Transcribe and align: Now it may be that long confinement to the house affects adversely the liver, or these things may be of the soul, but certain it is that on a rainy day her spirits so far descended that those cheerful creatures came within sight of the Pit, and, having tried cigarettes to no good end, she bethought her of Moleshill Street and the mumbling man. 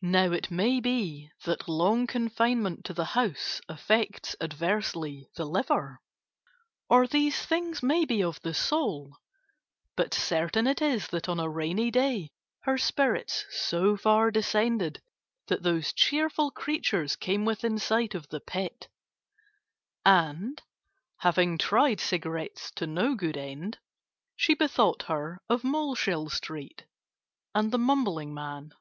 Now 0.00 0.32
it 0.32 0.50
may 0.50 0.80
be 0.80 1.30
that 1.44 1.68
long 1.68 2.06
confinement 2.06 2.86
to 2.86 2.94
the 2.94 3.04
house 3.04 3.60
affects 3.68 4.34
adversely 4.40 5.28
the 5.36 5.44
liver, 5.44 6.00
or 6.88 7.06
these 7.06 7.44
things 7.44 7.82
may 7.82 8.06
be 8.06 8.22
of 8.24 8.40
the 8.40 8.54
soul, 8.54 9.18
but 9.94 10.14
certain 10.14 10.66
it 10.66 10.80
is 10.80 11.08
that 11.08 11.28
on 11.28 11.38
a 11.38 11.46
rainy 11.50 11.90
day 11.90 12.30
her 12.60 12.78
spirits 12.78 13.44
so 13.50 13.98
far 13.98 14.30
descended 14.30 15.02
that 15.48 15.62
those 15.62 15.92
cheerful 15.92 16.50
creatures 16.50 17.14
came 17.14 17.44
within 17.44 17.78
sight 17.78 18.14
of 18.14 18.26
the 18.28 18.40
Pit, 18.40 18.88
and, 20.06 20.62
having 21.18 21.58
tried 21.58 22.00
cigarettes 22.00 22.70
to 22.76 22.86
no 22.86 23.14
good 23.14 23.36
end, 23.36 23.78
she 24.36 24.54
bethought 24.54 25.02
her 25.02 25.42
of 25.50 25.62
Moleshill 25.64 26.30
Street 26.30 26.84
and 27.54 27.70
the 27.70 27.78
mumbling 27.78 28.32
man. 28.32 28.72